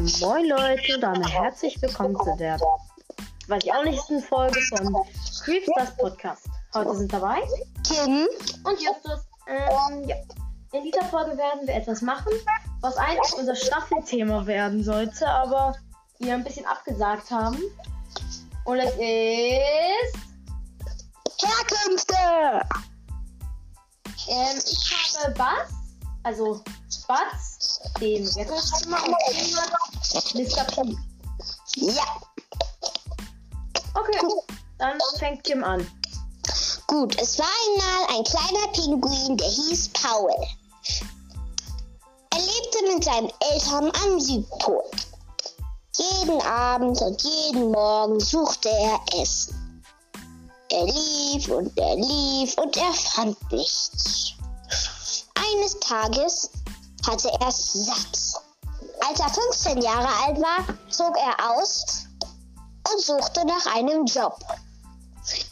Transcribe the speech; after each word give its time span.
Moin 0.00 0.48
Leute 0.48 0.94
und 0.94 1.02
damit 1.02 1.28
herzlich 1.30 1.80
willkommen 1.82 2.16
zu 2.16 2.34
der, 2.38 2.58
weiß 3.48 3.62
ich 3.62 3.70
auch 3.70 3.84
nicht, 3.84 4.02
Folge 4.26 4.58
von 4.70 4.96
Creepstars 5.44 5.94
Podcast. 5.98 6.46
Heute 6.72 6.96
sind 6.96 7.12
dabei 7.12 7.42
Kim 7.86 8.26
und 8.64 8.80
Justus. 8.80 9.20
Ähm, 9.46 10.08
ja. 10.08 10.16
In 10.72 10.84
dieser 10.84 11.04
Folge 11.04 11.36
werden 11.36 11.66
wir 11.66 11.74
etwas 11.74 12.00
machen, 12.00 12.32
was 12.80 12.96
eigentlich 12.96 13.34
unser 13.34 13.54
Staffelthema 13.54 14.46
werden 14.46 14.82
sollte, 14.82 15.28
aber 15.28 15.76
wir 16.18 16.32
ein 16.32 16.44
bisschen 16.44 16.64
abgesagt 16.64 17.30
haben. 17.30 17.58
Und 18.64 18.78
es 18.78 18.94
ist. 18.94 20.16
Herkünfte. 21.42 22.14
Ähm, 24.30 24.58
ich 24.64 25.18
habe 25.18 25.34
Bass, 25.34 25.68
also 26.22 26.62
Spatz, 26.90 27.80
den 28.00 28.26
Rettungsschwimmer 28.26 29.04
und 29.04 29.14
Mr. 30.34 30.64
P. 30.64 30.96
Ja, 31.76 32.20
Okay, 33.94 34.26
dann 34.78 34.98
fängt 35.18 35.44
Kim 35.44 35.64
an. 35.64 35.86
gut. 36.86 37.20
Es 37.20 37.38
war 37.38 37.46
einmal 37.66 38.16
ein 38.18 38.24
kleiner 38.24 38.66
Pinguin, 38.72 39.36
der 39.36 39.48
hieß 39.48 39.90
Paul. 39.90 40.32
Er 42.32 42.38
lebte 42.38 42.94
mit 42.94 43.04
seinen 43.04 43.30
Eltern 43.52 43.92
am 44.04 44.20
Südpol. 44.20 44.82
Jeden 45.96 46.40
Abend 46.42 47.00
und 47.02 47.22
jeden 47.22 47.70
Morgen 47.72 48.20
suchte 48.20 48.70
er 48.70 49.00
Essen. 49.20 49.84
Er 50.70 50.84
lief 50.86 51.48
und 51.48 51.76
er 51.76 51.96
lief 51.96 52.56
und 52.58 52.76
er 52.76 52.92
fand 52.92 53.36
nichts. 53.52 54.34
Eines 55.34 55.78
Tages 55.80 56.50
hatte 57.06 57.28
er 57.40 57.48
es 57.48 57.72
satt. 57.72 58.29
Als 59.08 59.20
er 59.20 59.28
15 59.30 59.82
Jahre 59.82 60.08
alt 60.26 60.38
war, 60.38 60.64
zog 60.90 61.16
er 61.16 61.50
aus 61.50 62.06
und 62.92 63.00
suchte 63.00 63.44
nach 63.46 63.74
einem 63.74 64.04
Job. 64.06 64.38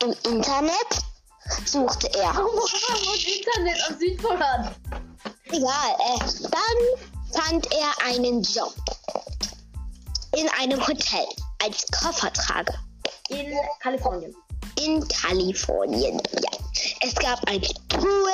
Im 0.02 0.14
Internet 0.32 1.02
suchte 1.64 2.08
er. 2.18 2.28
Warum 2.34 2.54
muss 2.54 2.72
Internet 3.24 3.98
Südpol 3.98 4.42
an? 4.42 4.74
Egal, 5.46 5.96
äh, 6.00 6.18
dann 6.42 7.42
fand 7.42 7.66
er 7.72 8.06
einen 8.06 8.42
Job 8.42 8.74
in 10.36 10.48
einem 10.60 10.80
Hotel 10.86 11.26
als 11.64 11.86
Koffertrager 11.90 12.74
In 13.28 13.56
Kalifornien. 13.80 14.34
in 14.80 15.06
Kalifornien. 15.08 16.20
Ja. 16.32 16.50
Es 17.00 17.14
gab 17.14 17.40
ein 17.48 17.60
Pool, 17.88 18.30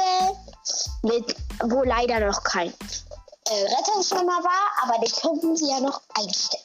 mit, 1.03 1.37
wo 1.65 1.83
leider 1.85 2.21
noch 2.21 2.43
kein 2.43 2.73
äh, 3.55 3.75
Rettungsschwimmer 3.75 4.43
war, 4.43 4.83
aber 4.83 4.99
den 5.05 5.13
konnten 5.13 5.57
sie 5.57 5.69
ja 5.69 5.81
noch 5.81 6.01
einstellen. 6.15 6.65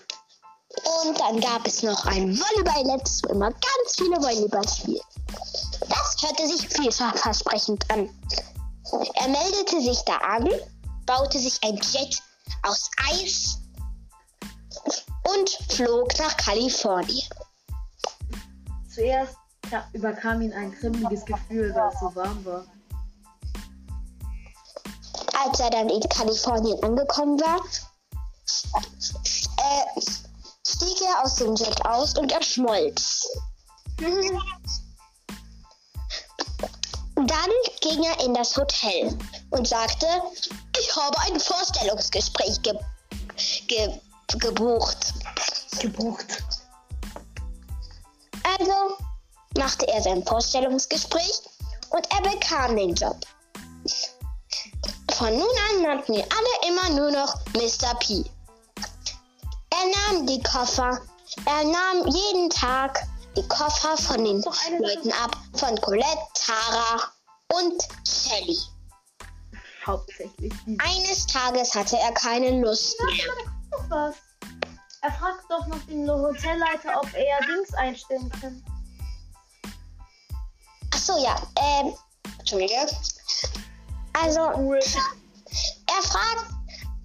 Und 1.05 1.19
dann 1.19 1.39
gab 1.39 1.65
es 1.65 1.83
noch 1.83 2.05
ein 2.05 2.37
Volleyballnetz, 2.37 3.21
wo 3.23 3.33
immer 3.33 3.51
ganz 3.51 3.95
viele 3.97 4.17
Volleyball 4.17 4.67
spielen. 4.67 5.01
Das 5.87 6.15
hörte 6.21 6.47
sich 6.47 6.67
vielversprechend 6.67 7.89
an. 7.91 8.09
Er 9.15 9.27
meldete 9.27 9.81
sich 9.81 9.99
da 10.05 10.17
an, 10.17 10.49
baute 11.05 11.39
sich 11.39 11.59
ein 11.63 11.75
Jet 11.77 12.21
aus 12.63 12.89
Eis 13.09 13.57
und 15.31 15.49
flog 15.69 16.17
nach 16.19 16.35
Kalifornien. 16.37 17.27
Zuerst 18.93 19.35
ja, 19.71 19.87
überkam 19.93 20.41
ihn 20.41 20.53
ein 20.53 20.71
kribbeliges 20.71 21.25
Gefühl, 21.25 21.73
weil 21.75 21.89
es 21.93 21.99
so 21.99 22.15
warm 22.15 22.45
war. 22.45 22.65
Als 25.45 25.59
er 25.59 25.69
dann 25.69 25.89
in 25.89 26.01
Kalifornien 26.09 26.83
angekommen 26.83 27.39
war, 27.39 27.59
äh, 29.57 30.01
stieg 30.67 31.01
er 31.01 31.23
aus 31.23 31.35
dem 31.35 31.55
Jet 31.55 31.85
aus 31.85 32.17
und 32.17 32.31
er 32.31 32.41
schmolz. 32.41 33.27
Dann 37.15 37.51
ging 37.81 38.03
er 38.03 38.25
in 38.25 38.33
das 38.33 38.55
Hotel 38.55 39.17
und 39.49 39.67
sagte, 39.67 40.07
ich 40.79 40.95
habe 40.95 41.19
ein 41.19 41.39
Vorstellungsgespräch 41.39 42.61
ge 42.61 42.73
ge 43.67 43.99
gebucht. 44.39 45.13
Gebucht. 45.79 46.43
Also 48.43 48.97
machte 49.57 49.87
er 49.89 50.01
sein 50.01 50.25
Vorstellungsgespräch 50.25 51.41
und 51.89 52.07
er 52.13 52.21
bekam 52.21 52.77
den 52.77 52.95
Job. 52.95 53.17
Von 55.19 55.37
nun 55.37 55.49
an 55.69 55.81
nannten 55.81 56.13
ihn 56.13 56.23
alle 56.23 56.69
immer 56.69 56.97
nur 56.97 57.11
noch 57.11 57.35
Mr. 57.53 57.93
P. 57.95 58.23
Er 59.69 60.13
nahm 60.13 60.25
die 60.25 60.41
Koffer, 60.43 60.97
er 61.45 61.63
nahm 61.65 62.07
jeden 62.07 62.49
Tag 62.49 63.05
die 63.35 63.45
Koffer 63.49 63.97
von 63.97 64.23
den 64.23 64.41
Leuten 64.41 65.11
ab, 65.11 65.35
von 65.55 65.75
Colette, 65.81 66.07
Tara 66.35 67.03
und 67.51 67.83
Sally. 68.05 68.57
Hauptsächlich. 69.85 70.53
Eines 70.77 71.27
Tages 71.27 71.75
hatte 71.75 71.97
er 71.97 72.13
keine 72.13 72.61
Lust 72.61 72.95
mehr. 73.01 74.13
Er 75.01 75.11
fragt 75.11 75.43
doch 75.49 75.67
noch 75.67 75.81
den 75.89 76.09
Hotelleiter, 76.09 76.97
ob 76.97 77.13
er 77.13 77.45
Dings 77.45 77.73
einstellen 77.73 78.31
kann. 78.39 78.63
Ach 80.93 80.97
so, 80.97 81.17
ja, 81.21 81.35
ähm, 81.57 81.93
Entschuldige. 82.37 82.87
Also, 84.13 84.39
Er 84.39 86.01
fragt, 86.03 86.45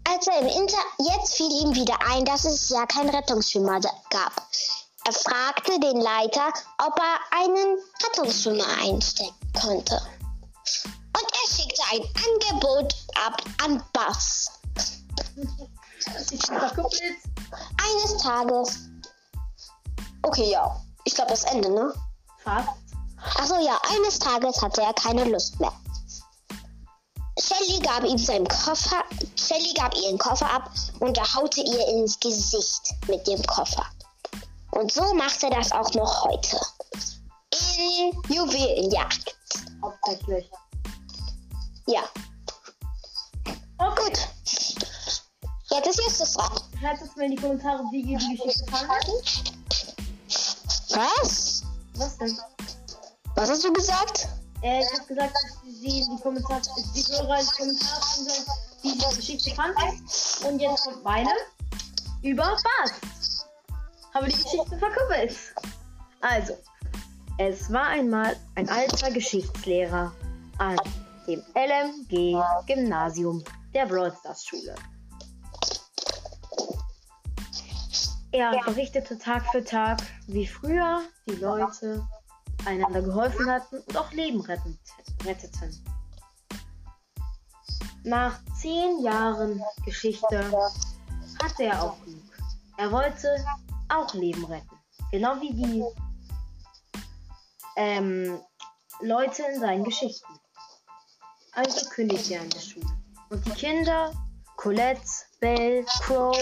als 0.09 0.26
er 0.26 0.41
im 0.41 0.47
Inter 0.47 0.78
jetzt 0.98 1.34
fiel 1.34 1.50
ihm 1.50 1.75
wieder 1.75 1.97
ein, 2.10 2.25
dass 2.25 2.44
es 2.44 2.69
ja 2.69 2.87
keinen 2.87 3.10
Rettungsschwimmer 3.10 3.81
gab. 3.81 4.32
Er 5.06 5.12
fragte 5.12 5.78
den 5.81 6.00
Leiter, 6.00 6.53
ob 6.78 6.98
er 6.98 7.38
einen 7.38 7.78
Rettungsschwimmer 8.03 8.65
einstellen 8.82 9.34
konnte. 9.60 10.00
Und 11.16 11.26
er 11.31 11.54
schickte 11.54 11.82
ein 11.92 12.03
Angebot 12.25 12.94
ab 13.25 13.42
an 13.62 13.82
Bass. 13.92 14.50
Eines 17.82 18.22
Tages. 18.22 18.78
Okay, 20.22 20.50
ja. 20.50 20.81
Ich 21.04 21.15
glaube 21.15 21.31
das 21.31 21.44
Ende, 21.44 21.71
ne? 21.71 21.92
Fast. 22.42 22.69
Achso, 23.36 23.56
ja, 23.56 23.78
eines 23.94 24.19
Tages 24.19 24.60
hatte 24.60 24.82
er 24.82 24.94
keine 24.94 25.25
Lust 25.25 25.59
mehr. 25.60 25.72
Shelly 27.56 27.81
gab 27.81 28.04
ihm 28.04 28.19
seinen 28.19 28.48
Koffer, 28.48 29.04
Shelly 29.37 29.72
gab 29.75 29.94
ihren 29.97 30.19
Koffer 30.19 30.50
ab 30.50 30.70
und 31.00 31.16
er 31.16 31.34
haute 31.34 31.60
ihr 31.60 31.88
ins 31.88 32.19
Gesicht 32.20 32.94
mit 33.09 33.26
dem 33.26 33.42
Koffer. 33.44 33.87
Und 34.72 34.91
so 34.92 35.15
macht 35.15 35.42
er 35.42 35.50
das 35.50 35.70
auch 35.72 35.92
noch 35.94 36.25
heute. 36.25 36.59
In 37.78 38.34
Juwelenjagd. 38.34 39.37
Hauptsächlich. 39.82 40.50
Ja, 41.87 42.03
Okay. 43.78 44.03
gut. 44.04 44.19
Jetzt 45.71 45.86
ist 45.88 45.98
Justus 46.04 46.32
dran. 46.34 46.53
Schreibt 46.81 47.03
es 47.03 47.16
mir 47.16 47.25
in 47.25 47.31
die 47.32 47.36
Kommentare, 47.36 47.82
wie 47.91 48.00
ihr 48.00 48.19
die 48.19 48.36
Geschichte 48.36 48.65
fandet. 48.71 49.54
Was? 50.91 51.62
Was 51.97 52.19
denn? 52.19 52.38
Was 53.34 53.50
hast 53.50 53.65
du 53.65 53.72
gesagt? 53.72 54.28
Äh, 54.65 54.81
ich 54.81 54.99
habe 54.99 55.07
gesagt, 55.07 55.35
dass 55.35 55.61
sie 55.63 56.07
die 56.11 56.23
Kommentare, 56.23 56.63
die 56.95 57.03
Hörer 57.03 57.39
in 57.39 57.47
die 57.47 57.53
Kommentare 57.53 58.01
sollen, 58.01 58.47
die 58.83 59.17
Geschichte 59.17 59.55
fanden. 59.55 59.79
Und 60.49 60.59
jetzt 60.59 60.85
kommt 60.85 61.05
meine. 61.05 61.31
Über 62.23 62.57
was? 62.81 63.47
Habe 64.15 64.29
die 64.29 64.43
Geschichte 64.43 64.79
verkuppelt. 64.79 65.37
Also, 66.23 66.57
es 67.37 67.71
war 67.71 67.89
einmal 67.89 68.37
ein 68.55 68.67
alter 68.71 69.11
Geschichtslehrer 69.11 70.11
an 70.57 70.79
dem 71.27 71.43
LMG 71.55 72.43
Gymnasium 72.67 73.45
der 73.75 73.84
Brawl 73.84 74.17
Stars 74.19 74.47
Schule. 74.47 74.75
Er 78.33 78.59
berichtete 78.65 79.19
Tag 79.19 79.45
für 79.53 79.63
Tag, 79.63 80.01
wie 80.27 80.47
früher 80.47 81.03
die 81.27 81.37
Leute 81.37 82.03
einander 82.66 83.03
geholfen 83.03 83.51
hatten 83.51 83.78
und 83.78 83.97
auch 83.97 84.11
Leben 84.13 84.41
retteten. 84.41 85.84
Nach 88.05 88.39
zehn 88.61 89.03
Jahren 89.03 89.63
Geschichte 89.84 90.51
hatte 91.43 91.65
er 91.65 91.83
auch 91.83 92.01
genug. 92.05 92.22
Er 92.77 92.93
wollte 92.93 93.28
auch 93.89 94.13
Leben 94.15 94.45
retten. 94.45 94.77
Genau 95.11 95.41
wie 95.41 95.53
die 95.55 95.84
ähm, 97.77 98.39
Leute 99.01 99.43
in 99.53 99.60
seinen 99.60 99.84
Geschichten. 99.84 100.33
Also 101.53 101.89
kündigte 101.89 102.34
er 102.34 102.43
an 102.43 102.51
der 102.51 102.60
Schule. 102.60 102.87
Und 103.31 103.47
die 103.47 103.51
Kinder, 103.53 104.13
Colette, 104.57 105.03
Belle, 105.41 105.84
Crow 106.03 106.37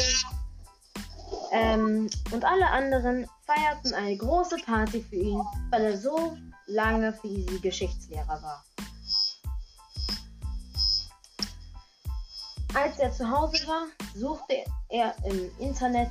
ähm, 1.52 2.08
und 2.32 2.44
alle 2.44 2.68
anderen 2.68 3.26
feierten 3.46 3.94
eine 3.94 4.16
große 4.16 4.56
Party 4.64 5.02
für 5.02 5.16
ihn, 5.16 5.42
weil 5.70 5.84
er 5.84 5.98
so 5.98 6.36
lange 6.66 7.12
für 7.12 7.28
sie 7.28 7.60
Geschichtslehrer 7.60 8.42
war. 8.42 8.64
Als 12.74 12.98
er 12.98 13.12
zu 13.12 13.30
Hause 13.30 13.66
war, 13.66 13.86
suchte 14.14 14.64
er 14.88 15.14
im 15.26 15.50
Internet, 15.58 16.10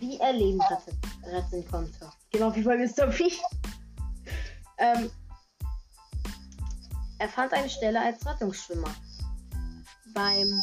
wie 0.00 0.18
er 0.18 0.32
Leben 0.32 0.60
retten, 0.62 0.98
retten 1.26 1.70
konnte. 1.70 2.10
Genau 2.32 2.54
wie 2.54 2.62
bei 2.62 2.78
Mr. 2.78 3.06
P. 3.08 3.32
ähm, 4.78 5.10
er 7.18 7.28
fand 7.28 7.52
eine 7.52 7.68
Stelle 7.68 8.00
als 8.00 8.26
Rettungsschwimmer 8.26 8.94
beim 10.14 10.62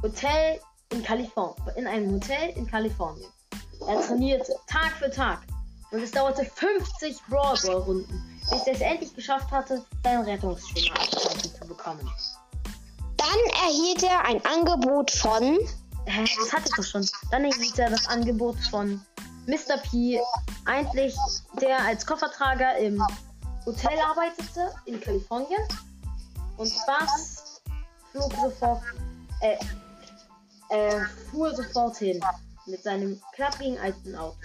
Hotel 0.00 0.60
in 0.98 1.04
Kalifornien, 1.04 1.76
in 1.76 1.86
einem 1.86 2.12
Hotel 2.12 2.50
in 2.56 2.66
Kalifornien. 2.66 3.30
Er 3.86 4.00
trainierte 4.02 4.54
Tag 4.66 4.92
für 4.98 5.10
Tag 5.10 5.40
und 5.92 6.02
es 6.02 6.10
dauerte 6.10 6.44
50 6.44 7.22
Brawl 7.28 7.56
Ball 7.64 7.76
Runden, 7.76 8.40
bis 8.50 8.66
er 8.66 8.74
es 8.74 8.80
endlich 8.80 9.14
geschafft 9.14 9.50
hatte, 9.50 9.84
seinen 10.02 10.24
Rettungsschwimmer 10.24 10.98
zu 11.00 11.66
bekommen. 11.66 12.10
Dann 13.16 13.68
erhielt 13.68 14.02
er 14.02 14.24
ein 14.24 14.44
Angebot 14.44 15.10
von. 15.10 15.58
Hä, 16.06 16.24
das 16.40 16.52
hatte 16.52 16.64
ich 16.68 16.74
doch 16.74 16.84
schon. 16.84 17.08
Dann 17.30 17.44
erhielt 17.44 17.78
er 17.78 17.90
das 17.90 18.08
Angebot 18.08 18.56
von 18.70 19.00
Mr. 19.46 19.78
P, 19.90 20.20
eigentlich 20.64 21.14
der 21.60 21.78
als 21.78 22.04
Koffertrager 22.04 22.76
im 22.78 23.02
Hotel 23.64 23.98
arbeitete 24.00 24.74
in 24.86 25.00
Kalifornien. 25.00 25.62
Und 26.56 26.72
Bass 26.86 27.62
flog 28.10 28.32
sofort, 28.42 28.82
äh, 29.40 29.56
er 30.70 31.06
fuhr 31.30 31.54
sofort 31.54 31.96
hin 31.96 32.20
mit 32.66 32.82
seinem 32.82 33.20
klapprigen 33.34 33.78
alten 33.78 34.14
Auto. 34.14 34.36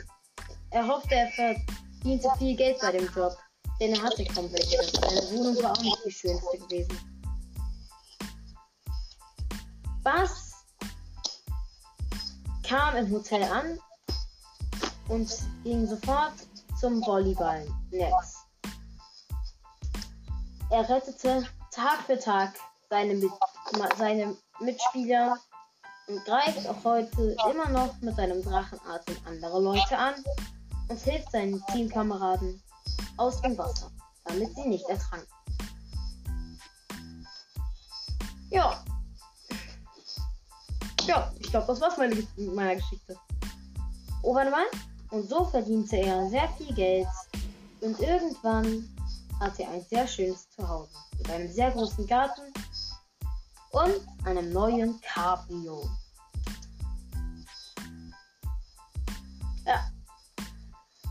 Er 0.72 0.88
hoffte, 0.88 1.16
er 1.16 1.30
verdiente 1.31 2.30
viel 2.38 2.56
Geld 2.56 2.80
bei 2.80 2.92
dem 2.92 3.08
Job, 3.14 3.38
denn 3.80 3.94
er 3.94 4.02
hatte 4.02 4.25
kaum 4.25 4.52
welche. 4.52 4.81
Seine 4.84 5.22
Wohnung 5.31 5.64
war 5.64 5.72
auch 5.72 5.81
nicht 5.81 5.98
die 6.06 6.12
schönste 6.12 6.58
gewesen. 6.58 6.98
Bass 10.04 10.54
kam 12.64 12.96
im 12.96 13.12
Hotel 13.12 13.44
an 13.44 13.80
und 15.10 15.30
ging 15.64 15.86
sofort 15.88 16.34
zum 16.80 17.02
Volleyballnetz. 17.06 18.38
Er 20.70 20.90
rettete 20.90 21.48
Tag 21.72 22.00
für 22.06 22.18
Tag 22.18 22.54
seine, 22.90 23.22
seine 23.98 24.36
Mitspieler 24.60 25.38
und 26.08 26.24
greift 26.26 26.68
auch 26.68 26.84
heute 26.84 27.36
immer 27.52 27.70
noch 27.70 28.00
mit 28.02 28.16
seinem 28.16 28.42
Drachenatem 28.44 29.16
andere 29.26 29.62
Leute 29.62 29.98
an 29.98 30.16
und 30.90 31.00
hilft 31.00 31.32
seinen 31.32 31.64
Teamkameraden 31.68 32.62
aus 33.18 33.42
dem 33.42 33.58
Wasser, 33.58 33.90
damit 34.26 34.54
sie 34.56 34.68
nicht 34.68 34.88
ertranken. 34.90 35.28
Ja. 38.50 38.84
Ja, 41.06 41.32
ich 41.40 41.50
glaube, 41.50 41.68
das 41.68 41.82
war's 41.82 41.98
meine, 41.98 42.16
meiner 42.38 42.76
Geschichte. 42.76 43.18
Oh, 44.22 44.36
warte 44.36 44.52
mal. 44.52 44.66
Und 45.12 45.30
so 45.30 45.46
verdiente 45.46 45.98
er 45.98 46.30
sehr 46.30 46.48
viel 46.50 46.74
Geld. 46.74 47.08
Und 47.82 48.00
irgendwann 48.00 48.88
hatte 49.40 49.64
er 49.64 49.72
ein 49.72 49.86
sehr 49.90 50.08
schönes 50.08 50.50
Zuhause. 50.52 50.90
Mit 51.18 51.30
einem 51.30 51.52
sehr 51.52 51.72
großen 51.72 52.08
Garten 52.08 52.42
und 53.74 54.28
einem 54.28 54.54
neuen 54.54 55.00
Cabrio. 55.02 55.90
Ja. 59.66 59.90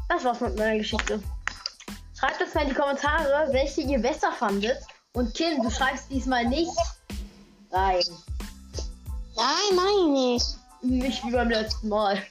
Das 0.09 0.25
war's 0.25 0.41
mit 0.41 0.57
meiner 0.57 0.79
Geschichte. 0.79 1.23
Schreibt 2.19 2.41
es 2.41 2.55
mal 2.55 2.63
in 2.63 2.69
die 2.69 2.75
Kommentare, 2.75 3.53
welche 3.53 3.83
ihr 3.83 3.99
besser 3.99 4.33
fandet. 4.33 4.79
Und 5.13 5.35
Kim, 5.35 5.63
du 5.63 5.71
schreibst 5.71 6.11
diesmal 6.11 6.47
nicht 6.47 6.77
rein. 7.73 8.03
Nein, 9.37 9.77
nein, 9.77 10.13
nicht. 10.13 10.47
Nicht 10.83 11.25
wie 11.25 11.33
beim 11.33 11.49
letzten 11.49 11.89
Mal. 11.89 12.23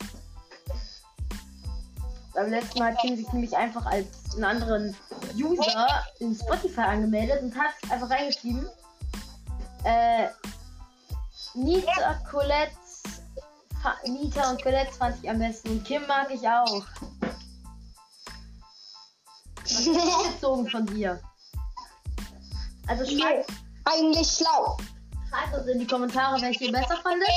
Beim 2.34 2.50
letzten 2.50 2.80
Mal 2.80 2.94
hat 2.94 3.02
Kim 3.02 3.18
sich 3.18 3.32
nämlich 3.34 3.56
einfach 3.56 3.86
als 3.86 4.08
einen 4.36 4.46
anderen 4.46 4.96
User 5.36 6.04
in 6.20 6.36
Spotify 6.36 6.82
angemeldet 6.82 7.42
und 7.42 7.56
hat 7.56 7.74
einfach 7.90 8.10
reingeschrieben. 8.10 8.70
Äh, 9.84 10.28
Nita, 11.54 12.14
Colette, 12.30 12.72
Fa 13.82 13.96
Nita 14.06 14.52
und 14.52 14.62
Colette 14.62 14.92
fand 14.94 15.24
ich 15.24 15.30
am 15.30 15.40
besten 15.40 15.70
und 15.72 15.84
Kim 15.84 16.06
mag 16.08 16.30
ich 16.32 16.48
auch. 16.48 16.84
Was 19.64 19.88
ist 19.88 20.34
gezogen 20.34 20.70
von 20.70 20.86
dir? 20.86 21.20
Also 22.88 23.06
schreibt, 23.06 23.50
Eigentlich 23.86 24.28
schlau. 24.28 24.78
schreibt 25.30 25.54
uns 25.58 25.68
in 25.68 25.80
die 25.80 25.88
Kommentare, 25.88 26.40
welche 26.42 26.66
ihr 26.66 26.72
besser 26.72 26.98
fandet. 26.98 27.30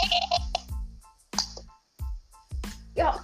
Ja. 2.94 3.20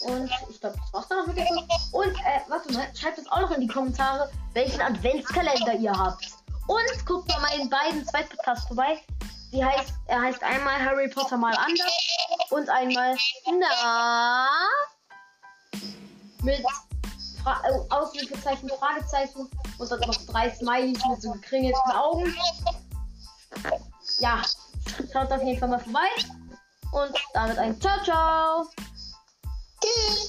Und 0.00 0.30
ich 0.48 0.60
glaube, 0.60 0.76
das 0.78 0.92
war's 0.92 1.08
dann 1.08 1.18
auch 1.22 1.26
mit 1.26 1.36
der 1.36 1.46
Folge. 1.46 1.66
Und, 1.92 2.16
äh, 2.18 2.40
warte 2.48 2.72
mal, 2.72 2.86
schreibt 2.94 3.18
uns 3.18 3.30
auch 3.30 3.40
noch 3.40 3.50
in 3.50 3.62
die 3.62 3.66
Kommentare, 3.66 4.30
welchen 4.52 4.80
Adventskalender 4.80 5.74
ihr 5.74 5.92
habt. 5.92 6.37
Und 6.68 7.06
guckt 7.06 7.26
bei 7.28 7.38
meinen 7.40 7.68
beiden 7.68 8.06
Zweitpodcasts 8.06 8.68
vorbei. 8.68 9.02
Die 9.52 9.64
heißt, 9.64 9.94
er 10.06 10.20
heißt 10.20 10.42
einmal 10.42 10.78
Harry 10.78 11.08
Potter 11.08 11.38
mal 11.38 11.54
anders 11.56 11.92
und 12.50 12.68
einmal 12.68 13.16
Na 13.46 14.48
mit 16.42 16.62
Fra 17.42 17.62
äh, 17.64 17.94
Ausrufezeichen, 17.94 18.68
Fragezeichen 18.68 19.48
und 19.78 19.90
dann 19.90 20.00
noch 20.00 20.26
drei 20.26 20.50
Smileys 20.50 21.00
mit 21.08 21.22
so 21.22 21.32
gekringelten 21.32 21.92
Augen. 21.92 22.34
Ja, 24.18 24.42
schaut 25.12 25.32
auf 25.32 25.42
jeden 25.42 25.58
Fall 25.58 25.68
mal 25.68 25.80
vorbei. 25.80 26.08
Und 26.92 27.12
damit 27.32 27.58
ein 27.58 27.80
Ciao, 27.80 28.02
ciao. 28.04 28.66
Tschüss. 29.80 30.27